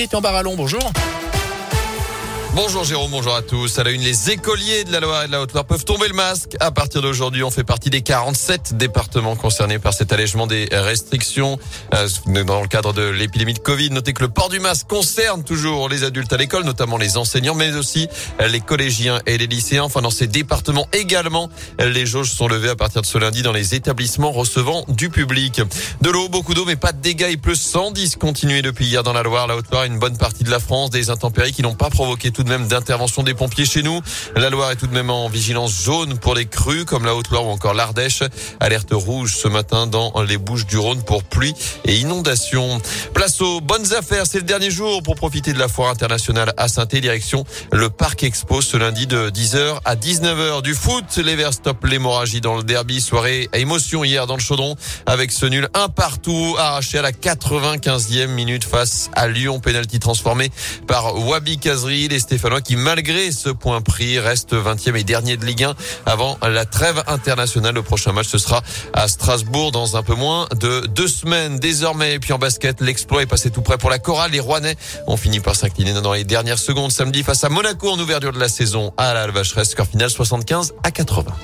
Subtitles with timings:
[0.00, 0.80] Christian Barallon, bonjour.
[2.62, 3.78] Bonjour Jérôme, bonjour à tous.
[3.78, 6.14] À la une, les écoliers de la Loire et de la Haute-Loire peuvent tomber le
[6.14, 6.58] masque.
[6.60, 11.58] À partir d'aujourd'hui, on fait partie des 47 départements concernés par cet allègement des restrictions
[11.94, 12.06] euh,
[12.44, 13.88] dans le cadre de l'épidémie de Covid.
[13.92, 17.54] Notez que le port du masque concerne toujours les adultes à l'école, notamment les enseignants,
[17.54, 18.08] mais aussi
[18.46, 19.84] les collégiens et les lycéens.
[19.84, 21.48] Enfin, dans ces départements également,
[21.78, 25.62] les jauges sont levées à partir de ce lundi dans les établissements recevant du public.
[26.02, 27.28] De l'eau, beaucoup d'eau, mais pas de dégâts.
[27.30, 30.50] Il pleut sans discontinuer depuis hier dans la Loire, la Haute-Loire, une bonne partie de
[30.50, 33.84] la France, des intempéries qui n'ont pas provoqué tout de même d'intervention des pompiers chez
[33.84, 34.00] nous.
[34.34, 37.46] La Loire est tout de même en vigilance jaune pour les crues comme la Haute-Loire
[37.46, 38.24] ou encore l'Ardèche.
[38.58, 41.54] Alerte rouge ce matin dans les Bouches du Rhône pour pluie
[41.84, 42.80] et inondations.
[43.14, 44.26] Place aux bonnes affaires.
[44.26, 48.24] C'est le dernier jour pour profiter de la foire internationale à saint Direction le Parc
[48.24, 50.62] Expo ce lundi de 10h à 19h.
[50.62, 53.00] Du foot, les Verts stoppent l'hémorragie dans le derby.
[53.00, 54.74] Soirée à émotion hier dans le chaudron
[55.06, 59.60] avec ce nul un partout arraché à la 95e minute face à Lyon.
[59.60, 60.50] Penalty transformé
[60.88, 62.08] par Wabi Kazri.
[62.30, 65.74] Stéphanois qui, malgré ce point pris, reste 20e et dernier de Ligue 1
[66.06, 67.74] avant la trêve internationale.
[67.74, 71.58] Le prochain match, ce sera à Strasbourg dans un peu moins de deux semaines.
[71.58, 74.30] Désormais, et puis en basket, l'exploit est passé tout près pour la chorale.
[74.30, 74.76] Les Rouennais
[75.08, 78.38] ont fini par s'incliner dans les dernières secondes samedi face à Monaco en ouverture de
[78.38, 79.70] la saison à la Alvacheresse.
[79.70, 81.34] Score final 75 à 80.